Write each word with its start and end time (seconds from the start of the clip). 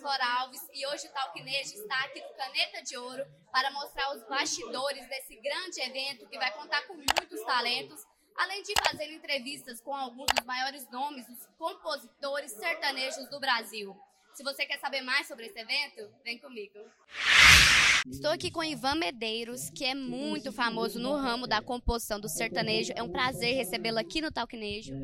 Flora 0.00 0.40
Alves 0.40 0.62
e 0.72 0.86
hoje 0.86 1.06
o 1.08 1.12
Talquinejo 1.12 1.74
está 1.74 2.04
aqui 2.04 2.22
no 2.22 2.34
Caneta 2.34 2.82
de 2.82 2.96
Ouro 2.96 3.22
para 3.52 3.70
mostrar 3.70 4.16
os 4.16 4.26
bastidores 4.26 5.06
desse 5.10 5.36
grande 5.36 5.78
evento 5.78 6.26
que 6.26 6.38
vai 6.38 6.50
contar 6.54 6.86
com 6.86 6.94
muitos 6.94 7.42
talentos, 7.44 8.00
além 8.34 8.62
de 8.62 8.72
fazer 8.82 9.12
entrevistas 9.12 9.78
com 9.82 9.94
alguns 9.94 10.26
dos 10.34 10.46
maiores 10.46 10.90
nomes 10.90 11.26
dos 11.26 11.46
compositores 11.58 12.50
sertanejos 12.52 13.28
do 13.28 13.38
Brasil. 13.38 13.94
Se 14.32 14.42
você 14.42 14.64
quer 14.64 14.80
saber 14.80 15.02
mais 15.02 15.28
sobre 15.28 15.46
esse 15.46 15.58
evento, 15.58 16.10
vem 16.24 16.38
comigo. 16.38 16.78
Estou 18.10 18.30
aqui 18.30 18.50
com 18.50 18.64
Ivan 18.64 18.94
Medeiros, 18.94 19.68
que 19.68 19.84
é 19.84 19.94
muito 19.94 20.50
famoso 20.50 20.98
no 20.98 21.14
ramo 21.14 21.46
da 21.46 21.60
composição 21.60 22.18
do 22.18 22.28
sertanejo. 22.28 22.94
É 22.96 23.02
um 23.02 23.12
prazer 23.12 23.54
recebê-lo 23.54 23.98
aqui 23.98 24.22
no 24.22 24.32
Talquinejo. 24.32 24.94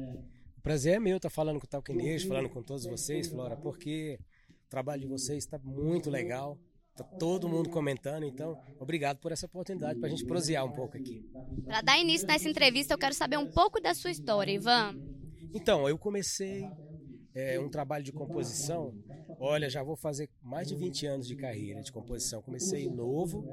O 0.56 0.62
prazer 0.62 0.94
é 0.94 0.98
meu 0.98 1.18
estar 1.18 1.28
falando 1.28 1.60
com 1.60 1.66
o 1.66 1.68
Talquinejo, 1.68 2.28
falando 2.28 2.48
com 2.48 2.62
todos 2.62 2.86
vocês, 2.86 3.28
Flora, 3.28 3.58
porque 3.58 4.18
o 4.66 4.68
trabalho 4.68 5.02
de 5.02 5.06
vocês 5.06 5.44
está 5.44 5.58
muito 5.58 6.10
legal. 6.10 6.58
Tá 6.96 7.04
todo 7.04 7.48
mundo 7.48 7.68
comentando, 7.68 8.24
então 8.24 8.58
obrigado 8.80 9.18
por 9.18 9.30
essa 9.30 9.44
oportunidade 9.44 10.00
para 10.00 10.08
a 10.08 10.10
gente 10.10 10.24
prosear 10.24 10.64
um 10.64 10.72
pouco 10.72 10.96
aqui. 10.96 11.22
Para 11.64 11.82
dar 11.82 11.98
início 11.98 12.26
nessa 12.26 12.48
entrevista, 12.48 12.94
eu 12.94 12.98
quero 12.98 13.14
saber 13.14 13.36
um 13.36 13.50
pouco 13.50 13.80
da 13.80 13.92
sua 13.94 14.10
história, 14.10 14.50
Ivan. 14.50 14.96
Então, 15.52 15.86
eu 15.88 15.98
comecei 15.98 16.64
é, 17.34 17.60
um 17.60 17.68
trabalho 17.68 18.02
de 18.02 18.12
composição. 18.12 18.94
Olha, 19.38 19.68
já 19.68 19.82
vou 19.82 19.94
fazer 19.94 20.30
mais 20.42 20.68
de 20.68 20.74
20 20.74 21.06
anos 21.06 21.26
de 21.26 21.36
carreira 21.36 21.82
de 21.82 21.92
composição. 21.92 22.40
Comecei 22.40 22.88
novo, 22.88 23.46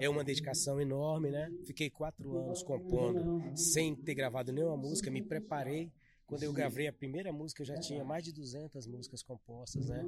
é 0.00 0.08
uma 0.08 0.24
dedicação 0.24 0.80
enorme, 0.80 1.30
né? 1.30 1.50
Fiquei 1.66 1.90
quatro 1.90 2.34
anos 2.38 2.62
compondo 2.62 3.42
sem 3.54 3.94
ter 3.94 4.14
gravado 4.14 4.52
nenhuma 4.52 4.76
música, 4.76 5.10
me 5.10 5.22
preparei. 5.22 5.92
Quando 6.26 6.42
eu 6.42 6.52
gravei 6.52 6.88
a 6.88 6.92
primeira 6.92 7.32
música, 7.32 7.62
eu 7.62 7.66
já 7.66 7.78
tinha 7.78 8.04
mais 8.04 8.24
de 8.24 8.32
200 8.32 8.86
músicas 8.86 9.22
compostas, 9.22 9.88
né? 9.88 10.04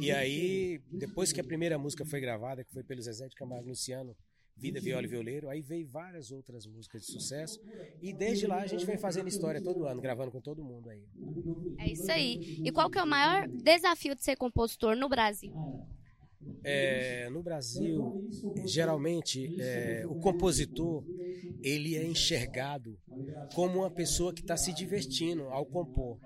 E 0.00 0.10
aí, 0.10 0.80
depois 0.90 1.30
que 1.30 1.40
a 1.40 1.44
primeira 1.44 1.78
música 1.78 2.06
foi 2.06 2.20
gravada, 2.20 2.64
que 2.64 2.72
foi 2.72 2.82
pelo 2.82 3.02
Zezé 3.02 3.28
de 3.28 3.36
Camargo 3.36 3.68
Luciano, 3.68 4.16
Vida, 4.56 4.80
Viola 4.80 5.04
e 5.04 5.08
Violeiro. 5.08 5.48
Aí 5.50 5.60
veio 5.60 5.86
várias 5.86 6.30
outras 6.30 6.66
músicas 6.66 7.02
de 7.02 7.12
sucesso. 7.12 7.60
E 8.00 8.12
desde 8.12 8.46
lá 8.46 8.62
a 8.62 8.66
gente 8.66 8.86
vem 8.86 8.96
fazendo 8.96 9.28
história 9.28 9.60
todo 9.60 9.86
ano, 9.86 10.00
gravando 10.00 10.30
com 10.30 10.40
todo 10.40 10.64
mundo 10.64 10.88
aí. 10.88 11.04
É 11.78 11.90
isso 11.90 12.10
aí. 12.10 12.60
E 12.64 12.70
qual 12.72 12.88
que 12.90 12.98
é 12.98 13.02
o 13.02 13.06
maior 13.06 13.46
desafio 13.48 14.14
de 14.14 14.22
ser 14.22 14.36
compositor 14.36 14.96
no 14.96 15.08
Brasil? 15.08 15.52
É, 16.64 17.28
no 17.30 17.42
Brasil, 17.42 18.28
geralmente, 18.64 19.60
é, 19.60 20.04
o 20.06 20.14
compositor 20.16 21.04
ele 21.62 21.96
é 21.96 22.04
enxergado 22.04 22.98
como 23.54 23.80
uma 23.80 23.90
pessoa 23.90 24.32
que 24.32 24.40
está 24.40 24.56
se 24.56 24.72
divertindo 24.72 25.44
ao 25.44 25.64
compor. 25.66 26.18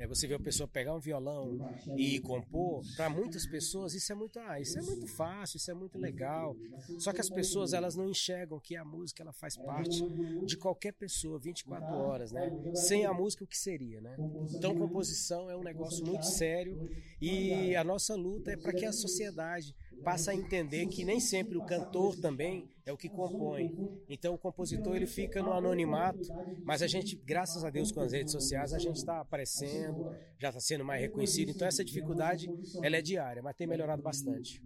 É, 0.00 0.06
você 0.06 0.26
vê 0.26 0.32
a 0.32 0.40
pessoa 0.40 0.66
pegar 0.66 0.94
um 0.94 0.98
violão 0.98 1.58
e 1.94 2.18
compor, 2.20 2.82
para 2.96 3.10
muitas 3.10 3.46
pessoas 3.46 3.92
isso 3.92 4.10
é 4.10 4.14
muito, 4.14 4.38
ah, 4.40 4.58
isso 4.58 4.78
é 4.78 4.82
muito 4.82 5.06
fácil, 5.06 5.58
isso 5.58 5.70
é 5.70 5.74
muito 5.74 5.98
legal. 5.98 6.56
Só 6.98 7.12
que 7.12 7.20
as 7.20 7.28
pessoas 7.28 7.74
elas 7.74 7.94
não 7.94 8.08
enxergam 8.08 8.58
que 8.58 8.74
a 8.76 8.82
música 8.82 9.22
ela 9.22 9.32
faz 9.32 9.58
parte 9.58 10.02
de 10.46 10.56
qualquer 10.56 10.94
pessoa 10.94 11.38
24 11.38 11.94
horas, 11.94 12.32
né? 12.32 12.50
Sem 12.74 13.04
a 13.04 13.12
música 13.12 13.44
o 13.44 13.46
que 13.46 13.58
seria, 13.58 14.00
né? 14.00 14.16
Então 14.54 14.74
composição 14.74 15.50
é 15.50 15.56
um 15.56 15.62
negócio 15.62 16.02
muito 16.06 16.24
sério 16.24 16.90
e 17.20 17.76
a 17.76 17.84
nossa 17.84 18.14
luta 18.14 18.52
é 18.52 18.56
para 18.56 18.72
que 18.72 18.86
a 18.86 18.92
sociedade 18.92 19.76
passa 20.02 20.30
a 20.30 20.34
entender 20.34 20.86
que 20.86 21.04
nem 21.04 21.20
sempre 21.20 21.56
o 21.56 21.64
cantor 21.64 22.16
também 22.16 22.68
é 22.84 22.92
o 22.92 22.96
que 22.96 23.08
compõe. 23.08 23.72
Então 24.08 24.34
o 24.34 24.38
compositor 24.38 24.96
ele 24.96 25.06
fica 25.06 25.42
no 25.42 25.52
anonimato, 25.52 26.20
mas 26.64 26.82
a 26.82 26.86
gente, 26.86 27.16
graças 27.16 27.64
a 27.64 27.70
Deus 27.70 27.92
com 27.92 28.00
as 28.00 28.12
redes 28.12 28.32
sociais, 28.32 28.72
a 28.72 28.78
gente 28.78 28.96
está 28.96 29.20
aparecendo, 29.20 30.14
já 30.38 30.48
está 30.48 30.60
sendo 30.60 30.84
mais 30.84 31.00
reconhecido. 31.00 31.50
Então 31.50 31.66
essa 31.66 31.84
dificuldade 31.84 32.50
ela 32.82 32.96
é 32.96 33.02
diária, 33.02 33.42
mas 33.42 33.56
tem 33.56 33.66
melhorado 33.66 34.02
bastante. 34.02 34.62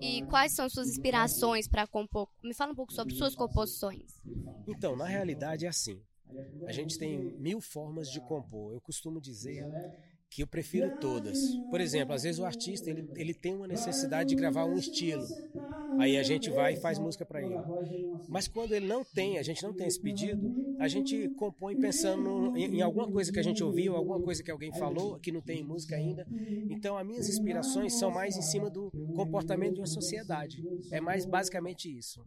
E 0.00 0.22
quais 0.26 0.52
são 0.52 0.68
suas 0.68 0.88
inspirações 0.88 1.66
para 1.66 1.86
compor? 1.86 2.28
Me 2.42 2.54
fala 2.54 2.72
um 2.72 2.76
pouco 2.76 2.92
sobre 2.92 3.14
suas 3.14 3.34
composições. 3.34 4.22
Então, 4.66 4.94
na 4.94 5.06
realidade 5.06 5.66
é 5.66 5.68
assim. 5.68 6.00
A 6.66 6.72
gente 6.72 6.98
tem 6.98 7.34
mil 7.38 7.60
formas 7.60 8.10
de 8.10 8.20
compor. 8.20 8.72
Eu 8.72 8.80
costumo 8.80 9.20
dizer 9.20 9.64
que 10.30 10.42
eu 10.42 10.46
prefiro 10.46 10.98
todas. 10.98 11.38
Por 11.70 11.80
exemplo, 11.80 12.14
às 12.14 12.22
vezes 12.22 12.38
o 12.38 12.44
artista 12.44 12.90
ele, 12.90 13.08
ele 13.16 13.34
tem 13.34 13.54
uma 13.54 13.66
necessidade 13.66 14.28
de 14.30 14.34
gravar 14.34 14.64
um 14.64 14.76
estilo. 14.76 15.26
Aí 15.98 16.16
a 16.16 16.22
gente 16.22 16.50
vai 16.50 16.74
e 16.74 16.76
faz 16.76 16.98
música 16.98 17.24
para 17.24 17.42
ele. 17.42 17.56
Mas 18.28 18.46
quando 18.46 18.72
ele 18.72 18.86
não 18.86 19.04
tem, 19.04 19.38
a 19.38 19.42
gente 19.42 19.62
não 19.62 19.72
tem 19.72 19.86
esse 19.86 20.00
pedido, 20.00 20.76
a 20.78 20.86
gente 20.86 21.28
compõe 21.30 21.76
pensando 21.76 22.56
em, 22.56 22.76
em 22.76 22.82
alguma 22.82 23.10
coisa 23.10 23.32
que 23.32 23.38
a 23.38 23.42
gente 23.42 23.62
ouviu, 23.64 23.96
alguma 23.96 24.20
coisa 24.20 24.42
que 24.42 24.50
alguém 24.50 24.72
falou, 24.72 25.18
que 25.18 25.32
não 25.32 25.40
tem 25.40 25.64
música 25.64 25.96
ainda. 25.96 26.26
Então, 26.68 26.96
as 26.98 27.06
minhas 27.06 27.28
inspirações 27.28 27.94
são 27.94 28.10
mais 28.10 28.36
em 28.36 28.42
cima 28.42 28.68
do 28.68 28.90
comportamento 29.14 29.74
de 29.74 29.80
uma 29.80 29.86
sociedade. 29.86 30.62
É 30.90 31.00
mais 31.00 31.24
basicamente 31.24 31.88
isso. 31.88 32.20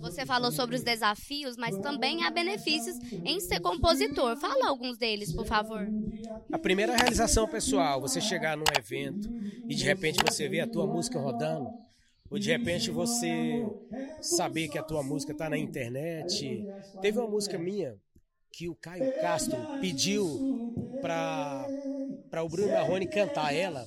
Você 0.00 0.24
falou 0.24 0.52
sobre 0.52 0.76
os 0.76 0.82
desafios, 0.82 1.56
mas 1.56 1.76
também 1.78 2.24
há 2.24 2.30
benefícios 2.30 2.96
em 3.24 3.40
ser 3.40 3.60
compositor. 3.60 4.36
Fala 4.36 4.68
alguns 4.68 4.96
deles, 4.96 5.32
por 5.32 5.46
favor. 5.46 5.88
A 6.52 6.58
primeira 6.58 6.96
realização 6.96 7.48
pessoal, 7.48 8.00
você 8.00 8.20
chegar 8.20 8.56
num 8.56 8.64
evento 8.78 9.28
e 9.68 9.74
de 9.74 9.84
repente 9.84 10.18
você 10.24 10.48
vê 10.48 10.60
a 10.60 10.66
tua 10.66 10.86
música 10.86 11.18
rodando, 11.18 11.70
ou 12.30 12.38
de 12.38 12.50
repente 12.50 12.90
você 12.90 13.66
saber 14.20 14.68
que 14.68 14.78
a 14.78 14.82
tua 14.82 15.02
música 15.02 15.32
está 15.32 15.50
na 15.50 15.58
internet. 15.58 16.64
Teve 17.02 17.18
uma 17.18 17.28
música 17.28 17.58
minha 17.58 17.96
que 18.52 18.68
o 18.68 18.74
Caio 18.74 19.12
Castro 19.20 19.58
pediu 19.80 20.26
para 21.00 21.66
o 22.44 22.48
Bruno 22.48 22.72
Marrone 22.72 23.06
cantar 23.06 23.54
ela. 23.54 23.84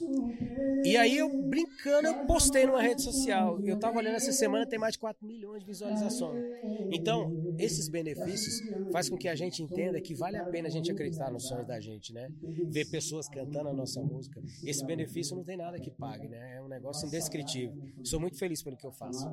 E 0.84 0.98
aí 0.98 1.18
eu 1.18 1.30
brincando, 1.54 2.08
eu 2.08 2.26
postei 2.26 2.66
numa 2.66 2.82
rede 2.82 3.04
social. 3.04 3.60
Eu 3.64 3.78
tava 3.78 4.00
olhando 4.00 4.16
essa 4.16 4.32
semana, 4.32 4.66
tem 4.66 4.80
mais 4.80 4.94
de 4.94 5.00
4 5.00 5.26
milhões 5.26 5.60
de 5.60 5.68
visualizações. 5.68 6.44
Então, 6.92 7.32
esses 7.60 7.88
benefícios 7.88 8.60
faz 8.92 9.08
com 9.08 9.16
que 9.16 9.28
a 9.28 9.36
gente 9.36 9.62
entenda 9.62 10.02
que 10.02 10.16
vale 10.16 10.38
a 10.38 10.46
pena 10.46 10.68
a 10.68 10.72
gente 10.72 10.92
acreditar 10.92 11.32
nos 11.32 11.48
sonhos 11.48 11.68
da 11.68 11.80
gente, 11.80 12.12
né? 12.12 12.32
Ver 12.70 12.86
pessoas 12.86 13.30
cantando 13.30 13.70
a 13.70 13.74
nossa 13.74 14.02
música. 14.02 14.42
Esse 14.64 14.84
benefício 14.84 15.36
não 15.36 15.44
tem 15.44 15.58
nada 15.58 15.80
que 15.80 15.92
pague, 15.92 16.28
né? 16.28 16.56
É 16.58 16.62
um 16.62 16.68
negócio 16.68 17.08
indescritível. 17.08 17.78
Sou 18.04 18.20
muito 18.20 18.38
feliz 18.38 18.64
pelo 18.64 18.76
que 18.76 18.86
eu 18.86 18.92
faço. 18.92 19.30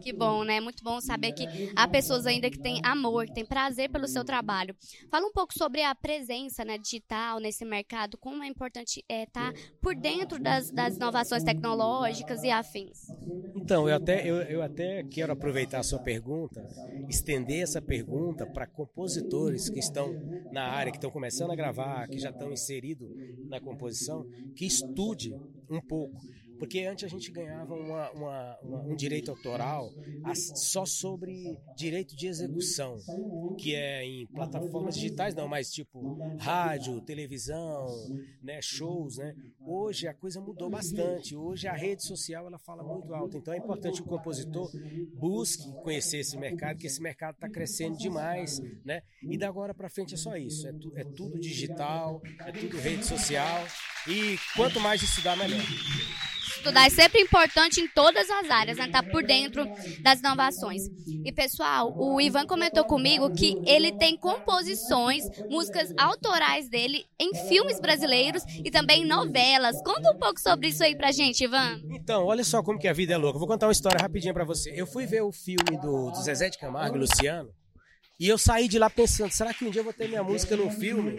Que 0.00 0.12
bom, 0.12 0.44
né? 0.44 0.60
Muito 0.60 0.84
bom 0.84 1.00
saber 1.00 1.32
que 1.32 1.46
há 1.74 1.88
pessoas 1.88 2.26
ainda 2.26 2.50
que 2.50 2.58
têm 2.58 2.80
amor, 2.84 3.26
que 3.26 3.34
têm 3.34 3.44
prazer 3.44 3.90
pelo 3.90 4.06
seu 4.06 4.24
trabalho. 4.24 4.76
Fala 5.10 5.26
um 5.26 5.32
pouco 5.32 5.52
sobre 5.54 5.82
a 5.82 5.94
presença 5.94 6.64
né, 6.64 6.78
digital 6.78 7.40
nesse 7.40 7.64
mercado, 7.64 8.18
como 8.18 8.42
é 8.42 8.46
importante 8.46 9.04
estar 9.08 9.14
é, 9.14 9.26
tá 9.26 9.52
por 9.80 9.94
dentro 9.94 10.38
das, 10.38 10.70
das 10.70 10.96
inovações 10.96 11.41
tecnológicas 11.42 12.42
e 12.42 12.50
afins. 12.50 13.08
Então, 13.54 13.88
eu 13.88 13.96
até, 13.96 14.28
eu, 14.28 14.36
eu 14.42 14.62
até 14.62 15.02
quero 15.04 15.32
aproveitar 15.32 15.80
a 15.80 15.82
sua 15.82 15.98
pergunta, 15.98 16.66
estender 17.08 17.62
essa 17.62 17.80
pergunta 17.80 18.46
para 18.46 18.66
compositores 18.66 19.68
que 19.68 19.78
estão 19.78 20.12
na 20.50 20.64
área, 20.64 20.90
que 20.90 20.98
estão 20.98 21.10
começando 21.10 21.50
a 21.50 21.56
gravar, 21.56 22.08
que 22.08 22.18
já 22.18 22.30
estão 22.30 22.52
inseridos 22.52 23.08
na 23.48 23.60
composição, 23.60 24.26
que 24.56 24.66
estude 24.66 25.34
um 25.70 25.80
pouco 25.80 26.20
porque 26.62 26.84
antes 26.84 27.02
a 27.02 27.08
gente 27.08 27.28
ganhava 27.32 27.74
uma, 27.74 28.08
uma, 28.12 28.58
uma, 28.60 28.82
um 28.82 28.94
direito 28.94 29.32
autoral 29.32 29.92
só 30.54 30.86
sobre 30.86 31.58
direito 31.76 32.14
de 32.14 32.28
execução, 32.28 32.98
que 33.58 33.74
é 33.74 34.04
em 34.04 34.28
plataformas 34.28 34.94
digitais, 34.94 35.34
não, 35.34 35.48
mas 35.48 35.72
tipo 35.72 36.16
rádio, 36.38 37.00
televisão, 37.00 37.88
né, 38.40 38.62
shows, 38.62 39.16
né? 39.16 39.34
Hoje 39.58 40.06
a 40.06 40.14
coisa 40.14 40.40
mudou 40.40 40.70
bastante. 40.70 41.34
Hoje 41.34 41.66
a 41.66 41.72
rede 41.72 42.06
social 42.06 42.46
ela 42.46 42.60
fala 42.60 42.84
muito 42.84 43.12
alto. 43.12 43.38
Então 43.38 43.52
é 43.52 43.56
importante 43.56 44.00
que 44.00 44.06
o 44.06 44.10
compositor 44.10 44.70
busque 45.14 45.68
conhecer 45.82 46.18
esse 46.18 46.36
mercado, 46.36 46.78
que 46.78 46.86
esse 46.86 47.02
mercado 47.02 47.34
está 47.34 47.48
crescendo 47.48 47.96
demais, 47.96 48.60
né? 48.84 49.02
E 49.20 49.36
da 49.36 49.48
agora 49.48 49.74
para 49.74 49.88
frente 49.88 50.14
é 50.14 50.16
só 50.16 50.36
isso. 50.36 50.68
É, 50.68 50.72
tu, 50.72 50.92
é 50.94 51.02
tudo 51.02 51.40
digital, 51.40 52.22
é 52.38 52.52
tudo 52.52 52.78
rede 52.78 53.04
social. 53.04 53.66
E 54.06 54.38
quanto 54.54 54.78
mais 54.78 55.02
estudar, 55.02 55.36
melhor 55.36 55.60
estudar 56.62 56.86
é 56.86 56.90
sempre 56.90 57.20
importante 57.20 57.80
em 57.80 57.88
todas 57.88 58.30
as 58.30 58.48
áreas, 58.48 58.78
né? 58.78 58.88
Tá 58.88 59.02
por 59.02 59.24
dentro 59.24 59.66
das 60.00 60.20
inovações. 60.20 60.82
E 61.24 61.32
pessoal, 61.32 61.92
o 61.96 62.20
Ivan 62.20 62.46
comentou 62.46 62.84
comigo 62.84 63.32
que 63.34 63.60
ele 63.66 63.90
tem 63.92 64.16
composições, 64.16 65.24
músicas 65.50 65.92
autorais 65.98 66.68
dele 66.68 67.04
em 67.18 67.34
filmes 67.48 67.80
brasileiros 67.80 68.44
e 68.64 68.70
também 68.70 69.04
novelas. 69.04 69.82
Conta 69.82 70.12
um 70.12 70.18
pouco 70.18 70.40
sobre 70.40 70.68
isso 70.68 70.84
aí 70.84 70.96
pra 70.96 71.10
gente, 71.10 71.42
Ivan. 71.42 71.80
Então, 71.90 72.24
olha 72.24 72.44
só 72.44 72.62
como 72.62 72.78
que 72.78 72.86
a 72.88 72.92
vida 72.92 73.12
é 73.12 73.16
louca. 73.16 73.38
vou 73.38 73.48
contar 73.48 73.66
uma 73.66 73.72
história 73.72 74.00
rapidinha 74.00 74.32
para 74.32 74.44
você. 74.44 74.72
Eu 74.74 74.86
fui 74.86 75.04
ver 75.04 75.22
o 75.22 75.32
filme 75.32 75.80
do, 75.80 76.10
do 76.10 76.22
Zezé 76.22 76.48
de 76.48 76.58
Camargo 76.58 76.96
e 76.96 77.00
Luciano. 77.00 77.50
E 78.20 78.28
eu 78.28 78.38
saí 78.38 78.68
de 78.68 78.78
lá 78.78 78.88
pensando, 78.88 79.32
será 79.32 79.52
que 79.52 79.64
um 79.64 79.70
dia 79.70 79.80
eu 79.80 79.84
vou 79.84 79.92
ter 79.92 80.06
minha 80.06 80.22
música 80.22 80.56
no 80.56 80.70
filme? 80.70 81.18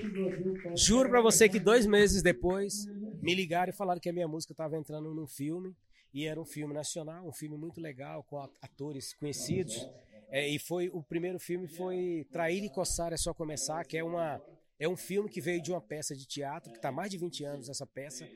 Juro 0.73 1.09
para 1.09 1.21
você 1.21 1.49
que 1.49 1.59
dois 1.59 1.85
meses 1.85 2.23
depois 2.23 2.85
me 3.23 3.33
ligaram 3.33 3.71
e 3.71 3.75
falaram 3.75 4.01
que 4.01 4.09
a 4.09 4.13
minha 4.13 4.27
música 4.27 4.51
estava 4.51 4.77
entrando 4.77 5.13
num 5.13 5.25
filme 5.25 5.73
e 6.13 6.25
era 6.25 6.39
um 6.39 6.45
filme 6.45 6.73
nacional, 6.73 7.25
um 7.25 7.31
filme 7.31 7.57
muito 7.57 7.79
legal 7.79 8.21
com 8.23 8.37
atores 8.61 9.13
conhecidos. 9.13 9.87
É, 10.29 10.47
e 10.47 10.59
foi 10.59 10.89
o 10.89 11.01
primeiro 11.01 11.39
filme 11.39 11.67
foi 11.67 12.27
Trair 12.31 12.63
e 12.63 12.69
Coçar 12.69 13.13
é 13.13 13.17
só 13.17 13.33
começar, 13.33 13.85
que 13.85 13.97
é 13.97 14.03
uma 14.03 14.41
é 14.77 14.89
um 14.89 14.97
filme 14.97 15.29
que 15.29 15.39
veio 15.39 15.61
de 15.61 15.71
uma 15.71 15.79
peça 15.79 16.13
de 16.13 16.25
teatro 16.25 16.69
que 16.69 16.77
está 16.77 16.91
mais 16.91 17.09
de 17.09 17.17
20 17.17 17.45
anos 17.45 17.69
essa 17.69 17.87
peça 17.87 18.27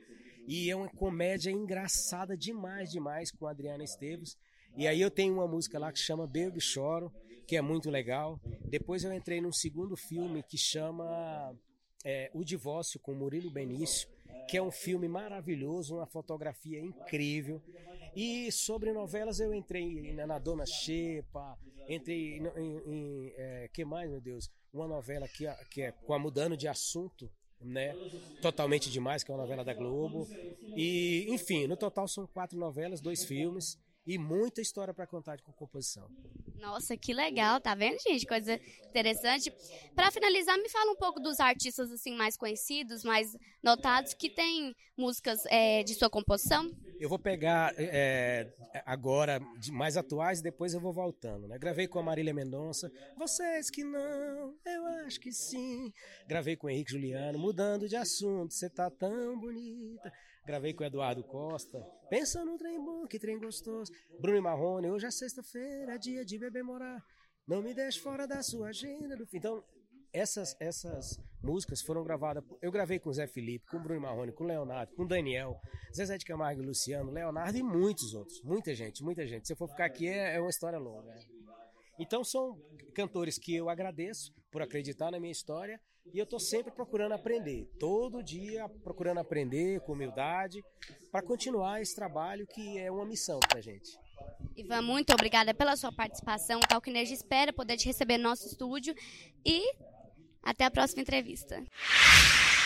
E 0.48 0.70
é 0.70 0.76
uma 0.76 0.88
comédia 0.88 1.52
engraçada 1.52 2.38
demais, 2.38 2.90
demais 2.90 3.30
com 3.30 3.46
a 3.46 3.52
Adriana 3.52 3.84
Esteves. 3.84 4.38
E 4.78 4.88
aí 4.88 5.02
eu 5.02 5.12
tenho 5.12 5.34
uma 5.34 5.48
música 5.48 5.78
lá 5.78 5.92
que 5.92 6.00
chama 6.00 6.26
Baby 6.26 6.62
Choro, 6.62 7.12
que 7.46 7.58
é 7.58 7.62
muito 7.62 7.90
legal. 7.90 8.40
Depois 8.70 9.04
eu 9.04 9.12
entrei 9.12 9.42
num 9.42 9.52
segundo 9.52 9.98
filme 9.98 10.42
que 10.44 10.58
chama 10.58 11.54
é, 12.06 12.30
O 12.34 12.46
Divórcio 12.46 13.00
com 13.02 13.14
Murilo 13.14 13.52
Benício, 13.52 14.08
que 14.48 14.58
é 14.58 14.62
um 14.62 14.72
filme 14.72 15.08
maravilhoso, 15.08 15.96
uma 15.96 16.06
fotografia 16.06 16.80
incrível. 16.80 17.62
E 18.16 18.52
sobre 18.52 18.92
novelas 18.92 19.40
eu 19.40 19.54
entrei 19.54 20.14
na 20.14 20.40
Dona 20.40 20.66
Xepa, 20.66 21.58
entrei 21.88 22.38
em, 22.38 22.48
em, 22.58 22.78
em 22.86 23.34
é, 23.36 23.70
que 23.72 23.86
mais, 23.86 24.10
meu 24.10 24.20
Deus? 24.20 24.50
Uma 24.74 24.88
novela 24.88 25.28
que, 25.28 25.46
que 25.70 25.82
é 25.84 25.92
com 25.92 26.14
a 26.14 26.20
mudando 26.20 26.58
de 26.58 26.68
assunto, 26.68 27.30
né? 27.60 27.94
Totalmente 28.42 28.90
demais, 28.90 29.24
que 29.24 29.32
é 29.32 29.34
uma 29.34 29.42
novela 29.42 29.64
da 29.64 29.74
Globo. 29.74 30.28
E, 30.76 31.26
enfim, 31.30 31.68
no 31.68 31.78
total 31.78 32.08
são 32.08 32.28
quatro 32.28 32.58
novelas, 32.58 33.02
dois 33.02 33.24
filmes 33.24 33.78
e 34.06 34.18
muita 34.18 34.62
história 34.62 34.94
para 34.94 35.06
contar 35.06 35.42
com 35.42 35.52
composição. 35.52 36.10
Nossa, 36.60 36.98
que 36.98 37.14
legal, 37.14 37.62
tá 37.62 37.76
vendo, 37.76 37.98
gente? 38.02 38.26
Coisa 38.26 38.60
interessante. 38.90 39.54
Para 39.96 40.12
finalizar, 40.12 40.58
me 40.58 40.70
fala 40.70 40.92
um 40.92 40.96
pouco 40.96 41.20
dos 41.20 41.40
artistas 41.40 41.92
assim 41.92 42.16
mais 42.16 42.36
conhecidos, 42.36 43.04
mais 43.04 43.36
notados, 43.62 44.14
que 44.14 44.30
têm 44.30 44.76
músicas 44.98 45.40
é, 45.46 45.84
de 45.84 45.94
sua 45.94 46.10
composição. 46.10 46.72
Eu 47.00 47.10
vou 47.10 47.20
pegar 47.20 47.74
é, 47.78 48.52
agora 48.86 49.40
de 49.60 49.72
mais 49.72 49.98
atuais 49.98 50.40
e 50.40 50.44
depois 50.44 50.74
eu 50.74 50.80
vou 50.80 50.92
voltando. 50.92 51.48
Né? 51.48 51.58
Gravei 51.58 51.88
com 51.88 52.00
a 52.00 52.04
Marília 52.04 52.34
Mendonça, 52.34 52.92
Vocês 53.16 53.70
que 53.70 53.84
não, 53.84 54.56
eu 54.66 54.86
acho 55.06 55.20
que 55.20 55.32
sim. 55.32 55.92
Gravei 56.28 56.56
com 56.56 56.68
o 56.68 56.70
Henrique 56.70 56.92
Juliano, 56.92 57.38
mudando 57.38 57.88
de 57.88 57.96
assunto, 57.96 58.54
você 58.54 58.70
tá 58.70 58.90
tão 58.90 59.40
bonita. 59.40 60.12
Gravei 60.46 60.74
com 60.74 60.84
o 60.84 60.88
Eduardo 60.88 61.24
Costa. 61.24 61.80
Pensa 62.10 62.44
no 62.44 62.58
trem 62.58 62.84
bom, 62.84 63.06
que 63.06 63.20
trem 63.20 63.38
gostoso. 63.38 63.92
Bruno 64.20 64.42
Marrone, 64.42 64.90
hoje 64.90 65.06
é 65.06 65.12
sexta-feira, 65.12 65.96
é 65.96 65.98
dia 65.98 66.24
de 66.24 66.40
beber 66.40 66.64
morar. 66.64 67.04
Não 67.48 67.62
me 67.62 67.74
deixe 67.74 68.00
fora 68.00 68.26
da 68.26 68.42
sua 68.42 68.70
agenda. 68.70 69.16
Do... 69.16 69.28
Então, 69.34 69.64
essas, 70.18 70.56
essas 70.60 71.20
músicas 71.42 71.82
foram 71.82 72.04
gravadas. 72.04 72.44
Eu 72.62 72.72
gravei 72.72 73.00
com 73.00 73.10
o 73.10 73.14
Zé 73.14 73.28
Felipe, 73.28 73.68
com 73.68 73.78
o 73.78 73.80
Bruno 73.80 74.02
Marrone, 74.02 74.32
com 74.32 74.44
o 74.44 74.48
Leonardo, 74.48 74.96
com 74.96 75.04
o 75.04 75.08
Daniel, 75.08 75.60
Zezé 75.96 76.18
de 76.18 76.26
Camargo 76.26 76.62
e 76.62 76.66
Luciano, 76.66 77.12
Leonardo 77.12 77.58
e 77.58 77.64
muitos 77.64 78.14
outros. 78.14 78.42
Muita 78.42 78.74
gente, 78.74 79.04
muita 79.04 79.28
gente. 79.28 79.46
Se 79.46 79.54
eu 79.54 79.58
for 79.58 79.70
ficar 79.70 79.86
aqui, 79.86 80.08
é, 80.08 80.36
é 80.36 80.40
uma 80.40 80.50
história 80.50 80.80
longa. 80.80 81.14
Então, 82.00 82.24
são 82.24 82.60
cantores 82.94 83.38
que 83.38 83.56
eu 83.56 83.70
agradeço 83.70 84.34
por 84.52 84.62
acreditar 84.62 85.12
na 85.12 85.20
minha 85.20 85.32
história 85.32 85.80
e 86.14 86.20
eu 86.20 86.24
estou 86.24 86.40
sempre 86.40 86.72
procurando 86.72 87.14
aprender, 87.14 87.66
todo 87.80 88.24
dia 88.24 88.68
procurando 88.84 89.20
aprender 89.20 89.82
com 89.82 89.94
humildade, 89.94 90.64
para 91.12 91.22
continuar 91.22 91.82
esse 91.82 91.96
trabalho 91.96 92.48
que 92.48 92.78
é 92.78 92.90
uma 92.90 93.06
missão 93.06 93.40
para 93.40 93.60
a 93.60 93.62
gente. 93.62 93.90
Ivan, 94.56 94.82
muito 94.82 95.14
obrigada 95.14 95.54
pela 95.54 95.76
sua 95.76 95.92
participação. 95.92 96.60
O 96.60 96.68
Talkineja 96.68 97.14
espera 97.14 97.54
poder 97.54 97.78
te 97.78 97.86
receber 97.86 98.18
no 98.18 98.24
nosso 98.24 98.48
estúdio 98.48 98.96
e 99.46 99.64
até 100.48 100.64
a 100.64 100.72
próxima 100.72 101.02
entrevista. 101.02 101.62